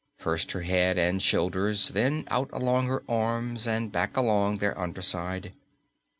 First 0.17 0.53
her 0.53 0.61
head 0.63 0.97
and 0.97 1.21
shoulders, 1.21 1.89
then 1.89 2.25
out 2.31 2.49
along 2.51 2.87
her 2.87 3.03
arms 3.07 3.67
and 3.67 3.91
back 3.91 4.17
along 4.17 4.55
their 4.55 4.75
under 4.75 5.03
side. 5.03 5.53